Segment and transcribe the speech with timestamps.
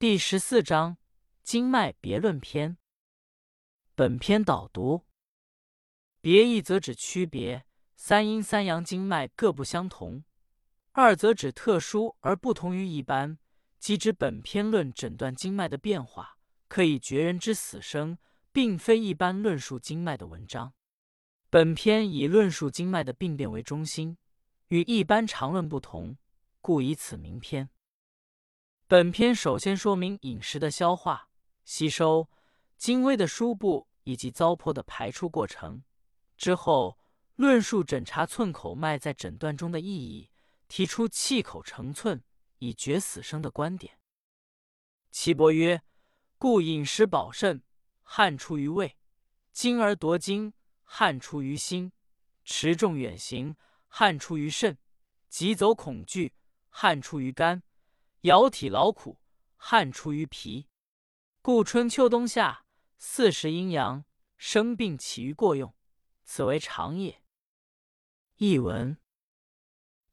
[0.00, 0.96] 第十四章
[1.42, 2.78] 经脉别论篇。
[3.94, 5.04] 本篇导读：
[6.22, 10.22] 别义则指区别三阴三阳经脉各不相同；
[10.92, 13.36] 二则指特殊而不同于一般，
[13.78, 18.16] 即指本篇论诊断经脉的变化，可以决人之死生，
[18.52, 20.72] 并非一般论述经脉的文章。
[21.50, 24.16] 本篇以论述经脉的病变为中心，
[24.68, 26.16] 与一般常论不同，
[26.62, 27.68] 故以此名篇。
[28.90, 31.28] 本篇首先说明饮食的消化、
[31.62, 32.28] 吸收、
[32.76, 35.84] 精微的输布以及糟粕的排出过程，
[36.36, 36.98] 之后
[37.36, 40.32] 论述诊查寸口脉在诊断中的意义，
[40.66, 42.20] 提出气口成寸
[42.58, 43.96] 以决死生的观点。
[45.12, 45.80] 岐伯曰
[46.36, 47.62] ：“故饮食保肾，
[48.02, 48.96] 汗出于胃；
[49.52, 51.92] 精而夺精，汗出于心；
[52.42, 53.54] 持重远行，
[53.86, 54.74] 汗出于肾；
[55.28, 56.34] 急走恐惧，
[56.68, 57.62] 汗出于肝。”
[58.22, 59.18] 摇体劳苦，
[59.56, 60.68] 汗出于脾，
[61.40, 62.66] 故春秋冬夏
[62.98, 64.04] 四时阴阳
[64.36, 65.74] 生病起于过用，
[66.22, 67.22] 此为常也。
[68.36, 68.98] 译文：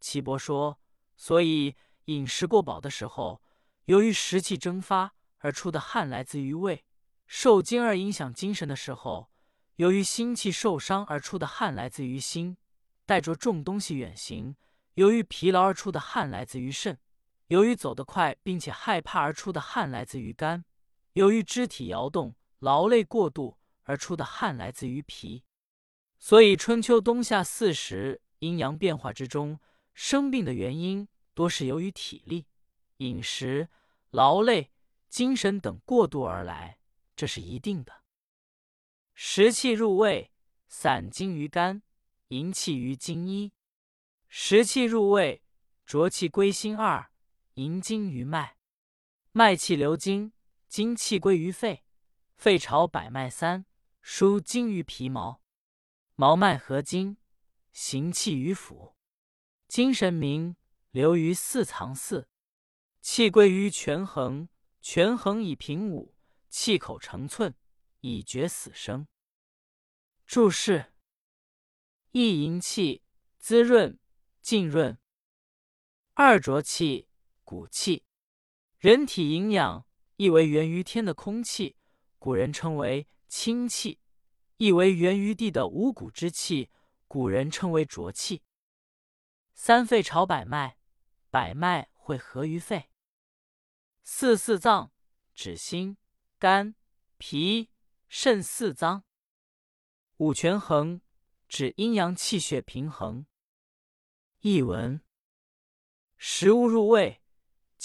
[0.00, 0.78] 岐伯说，
[1.16, 3.42] 所以饮食过饱的时候，
[3.86, 6.84] 由于食气蒸发而出的汗来自于胃；
[7.26, 9.32] 受惊而影响精神的时候，
[9.76, 12.56] 由于心气受伤而出的汗来自于心；
[13.04, 14.54] 带着重东西远行，
[14.94, 17.00] 由于疲劳而出的汗来自于肾。
[17.48, 20.64] 由于走得快，并且害怕而出的汗来自于肝；
[21.12, 25.44] 由于肢体摇动、劳累过度而出的汗来自于脾。
[26.18, 29.60] 所以春秋冬夏四时阴阳变化之中，
[29.94, 32.46] 生病的原因多是由于体力、
[32.96, 33.68] 饮食、
[34.10, 34.72] 劳累、
[35.08, 36.78] 精神等过度而来，
[37.14, 38.02] 这是一定的。
[39.14, 40.32] 食气入胃，
[40.66, 41.82] 散精于肝，
[42.28, 43.52] 营气于精一；
[44.28, 45.42] 食气入胃，
[45.84, 47.10] 浊气归心二。
[47.56, 48.58] 营精于脉，
[49.32, 50.34] 脉气流经，
[50.68, 51.84] 精气归于肺，
[52.34, 53.64] 肺朝百脉三，
[54.02, 55.40] 输精于皮毛，
[56.16, 57.16] 毛脉合经，
[57.72, 58.92] 行气于腑，
[59.68, 60.56] 精神明，
[60.90, 62.28] 流于四藏四，
[63.00, 64.50] 气归于权衡，
[64.82, 66.14] 权衡以平五，
[66.50, 67.54] 气口成寸，
[68.00, 69.08] 以决死生。
[70.26, 70.92] 注释：
[72.10, 73.02] 一营气，
[73.38, 73.98] 滋润、
[74.42, 74.98] 浸润；
[76.12, 77.08] 二浊气。
[77.46, 78.04] 骨气，
[78.76, 79.86] 人体营养
[80.16, 81.76] 亦为源于天的空气，
[82.18, 84.00] 古人称为清气；
[84.56, 86.72] 亦为源于地的五谷之气，
[87.06, 88.42] 古人称为浊气。
[89.54, 90.76] 三肺朝百脉，
[91.30, 92.90] 百脉会合于肺。
[94.02, 94.90] 四四脏
[95.32, 95.96] 指心、
[96.40, 96.74] 肝、
[97.16, 97.70] 脾、
[98.08, 99.04] 肾四脏。
[100.16, 101.00] 五权衡
[101.46, 103.24] 指阴阳气血平衡。
[104.40, 105.00] 译文：
[106.16, 107.22] 食物入胃。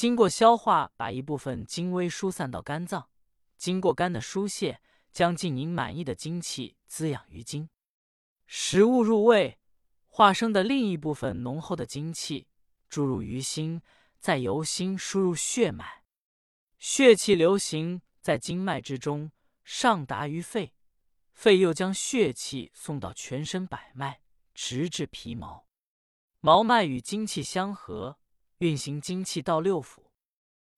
[0.01, 3.03] 经过消化，把一部分精微疏散到肝脏；
[3.55, 4.81] 经过肝的疏泄，
[5.11, 7.69] 将尽您满意的精气滋养于精。
[8.47, 9.59] 食物入胃，
[10.07, 12.47] 化生的另一部分浓厚的精气
[12.89, 13.83] 注入于心，
[14.17, 16.03] 再由心输入血脉，
[16.79, 19.31] 血气流行在经脉之中，
[19.63, 20.73] 上达于肺，
[21.31, 24.21] 肺又将血气送到全身百脉，
[24.55, 25.67] 直至皮毛，
[26.39, 28.17] 毛脉与精气相合。
[28.61, 30.03] 运行精气到六腑，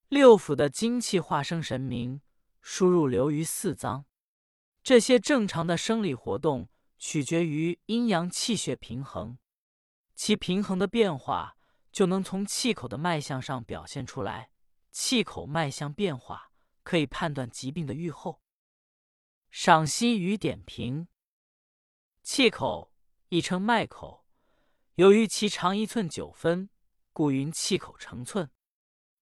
[0.08, 2.22] 六腑的精气化生神明，
[2.62, 4.06] 输入流于四脏。
[4.82, 9.38] 这些正常的生理活动取决于阴阳气血平衡，
[10.16, 11.58] 其平衡的变化
[11.92, 14.52] 就能从气口的脉象上表现出来。
[14.90, 18.42] 气口脉象变化可以判断疾病的预后。
[19.52, 21.10] 赏析与点评：
[22.22, 22.94] 气口
[23.28, 24.26] 亦称脉口，
[24.96, 26.70] 由于其长一寸九分。
[27.14, 28.50] 故云气口成寸，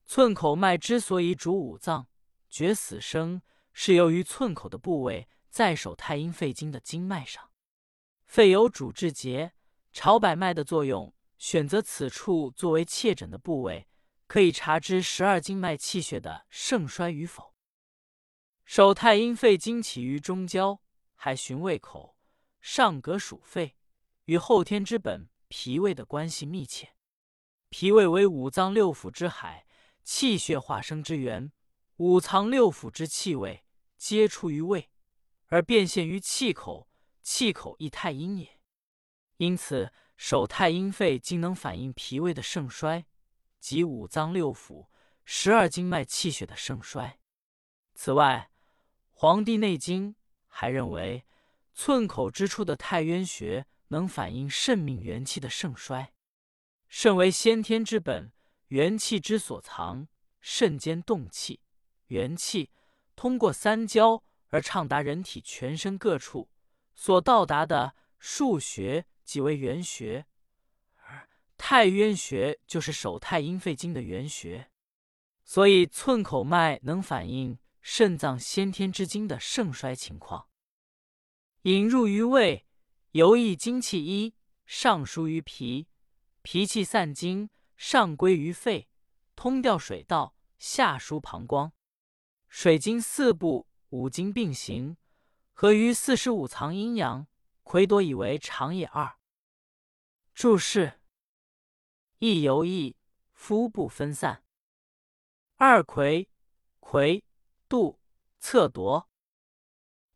[0.06, 2.08] 寸口脉之所以主五脏
[2.50, 3.42] 决死生，
[3.74, 7.52] 是由于寸口的部位在手太阴肺经的经脉上。
[8.26, 9.54] 肺有主治节、
[9.92, 13.90] 朝百脉的作用，选择此处作为切诊的部位，
[14.26, 17.54] 可以查知十二经脉气血的盛衰与否。
[18.64, 20.82] 手太阴肺经起于中焦，
[21.14, 22.16] 还循胃口，
[22.62, 23.76] 上膈属肺，
[24.26, 26.94] 与后天之本脾胃的关系密切。
[27.72, 29.66] 脾胃为五脏六腑之海，
[30.04, 31.54] 气血化生之源。
[31.96, 33.64] 五脏六腑之气味，
[33.98, 34.90] 皆出于胃，
[35.48, 36.90] 而变现于气口。
[37.22, 38.60] 气口亦太阴也。
[39.38, 43.06] 因此，手太阴肺经能反映脾胃的盛衰，
[43.60, 44.88] 及五脏六腑、
[45.24, 47.20] 十二经脉气血的盛衰。
[47.94, 48.52] 此外，
[49.12, 50.14] 《黄帝内经》
[50.48, 51.26] 还认为，
[51.74, 56.14] 寸口之处的太渊穴能反映肾命元气的盛衰。
[56.94, 58.34] 肾为先天之本，
[58.68, 60.10] 元气之所藏。
[60.42, 61.62] 肾间动气，
[62.08, 62.70] 元气，
[63.16, 66.50] 通过三焦而畅达人体全身各处，
[66.94, 70.26] 所到达的数穴即为元穴，
[70.98, 74.70] 而太渊穴就是手太阴肺经的原穴。
[75.46, 80.48] 所以寸口脉能反映肾脏先天之精的盛衰情况。
[81.62, 82.66] 引入于胃，
[83.12, 84.34] 游溢精气一，
[84.66, 85.88] 上输于脾，
[86.42, 88.90] 脾气散精，上归于肺，
[89.36, 91.72] 通调水道，下输膀胱。
[92.48, 94.98] 水经四部，五经并行，
[95.54, 97.28] 合于四十五藏阴阳。
[97.64, 99.18] 魁多以为长也二。
[100.34, 101.00] 注释：
[102.18, 102.98] 一游溢，
[103.32, 104.44] 腹部分散。
[105.56, 106.28] 二魁，
[106.80, 107.24] 魁
[107.70, 108.02] 度
[108.40, 109.10] 侧夺。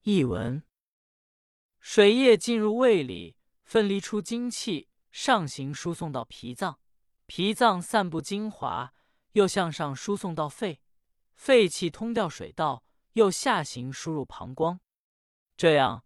[0.01, 0.63] 译文：
[1.80, 6.78] 水液进入胃里，分离出精气，上行输送到脾脏，
[7.26, 8.94] 脾脏散布精华，
[9.32, 10.82] 又向上输送到肺，
[11.34, 12.84] 肺气通调水道，
[13.14, 14.82] 又下行输入膀胱。
[15.56, 16.04] 这样，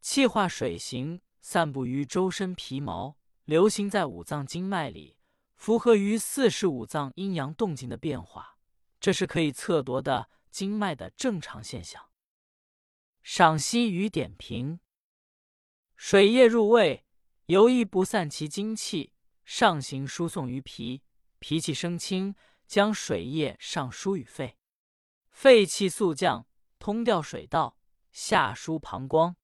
[0.00, 3.16] 气化水行，散布于周身皮毛，
[3.46, 5.16] 流行在五脏经脉里，
[5.56, 8.58] 符合于四时五脏阴阳动静的变化。
[9.00, 12.10] 这是可以测度的经脉的正常现象。
[13.24, 14.78] 赏析与点评：
[15.96, 17.04] 水液入胃，
[17.46, 19.12] 由于不散其精气，
[19.44, 21.02] 上行输送于脾，
[21.38, 22.34] 脾气升清，
[22.66, 24.56] 将水液上输于肺，
[25.30, 26.46] 肺气速降，
[26.78, 27.78] 通调水道，
[28.10, 29.36] 下输膀胱。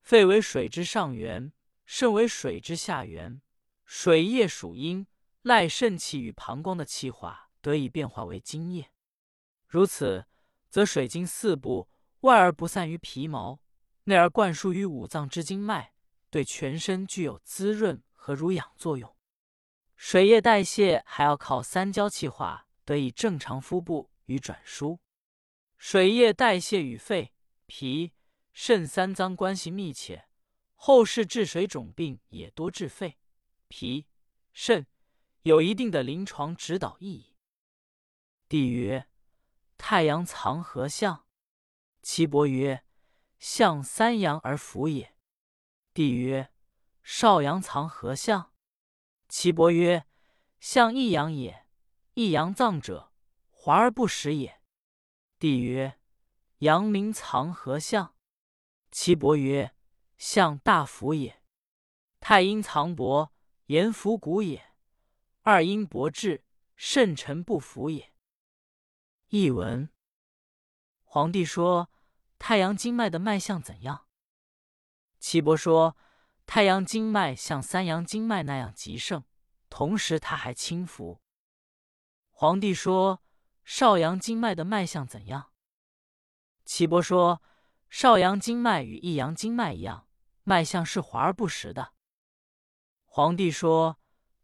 [0.00, 1.52] 肺为水之上源，
[1.84, 3.40] 肾为水之下源。
[3.84, 5.06] 水液属阴，
[5.42, 7.50] 赖肾气与膀胱的气化。
[7.62, 8.90] 得以变化为精液，
[9.68, 10.26] 如此，
[10.68, 11.88] 则水经四部，
[12.22, 13.60] 外而不散于皮毛，
[14.02, 15.94] 内而灌输于五脏之经脉，
[16.32, 19.14] 对全身具有滋润和濡养作用。
[19.94, 24.98] 水液代谢还要靠三焦气化得以正常腹部与转输。
[25.76, 27.34] 水液代谢与肺、
[27.66, 28.14] 脾、
[28.54, 30.26] 肾三脏关系密切，
[30.74, 33.18] 后世治水肿病也多治肺、
[33.68, 34.06] 脾、
[34.54, 34.86] 肾，
[35.42, 37.36] 有一定的临床指导意义。
[38.48, 39.06] 帝曰
[39.76, 41.26] ：“太阳藏何象？”
[42.00, 42.84] 岐伯曰
[43.38, 45.11] ：“象三阳而伏也。”
[45.94, 46.50] 帝曰
[47.02, 48.54] ：“少阳藏何象？”
[49.28, 50.06] 岐伯曰
[50.58, 51.66] ：“象一阳也。
[52.14, 53.12] 一阳脏者，
[53.50, 54.62] 华而不实也。”
[55.38, 55.98] 帝曰
[56.60, 58.14] ：“阳明藏何象？”
[58.90, 59.74] 岐伯曰
[60.16, 61.42] ：“象大服也。
[62.20, 63.32] 太阴藏薄，
[63.66, 64.72] 言服骨也。
[65.42, 66.44] 二阴薄志，
[66.76, 68.14] 肾沉不服也。”
[69.28, 69.90] 译文：
[71.04, 71.90] 皇帝说
[72.38, 74.06] ：“太阳经脉的脉象怎样？”
[75.22, 75.96] 岐伯说
[76.46, 79.22] ：“太阳经脉像三阳经脉那样极盛，
[79.70, 81.20] 同时它还轻浮。”
[82.28, 83.22] 皇帝说
[83.62, 85.52] ：“少阳经脉的脉象怎样？”
[86.66, 87.40] 岐伯说
[87.88, 90.08] ：“少阳经脉与一阳经脉一样，
[90.42, 91.92] 脉象是滑而不实的。”
[93.06, 94.00] 皇帝说：“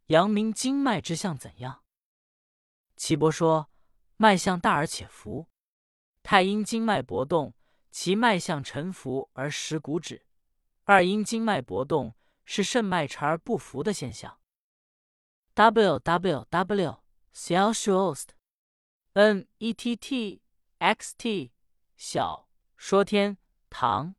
[0.06, 1.82] 阳明经脉之象怎样？”
[2.96, 3.68] 岐伯说。
[4.20, 5.46] 脉象大而且浮，
[6.24, 7.54] 太阴经脉搏动，
[7.92, 10.24] 其脉象沉浮而实骨止；
[10.88, 12.14] 二阴经脉搏动，
[12.46, 14.40] 是肾脉沉而不浮的现象。
[15.52, 17.02] w w w.
[17.30, 18.32] s e l s h o s t
[19.12, 20.40] n e t t
[20.78, 21.52] x t
[21.94, 23.36] 小说天
[23.68, 24.14] 堂。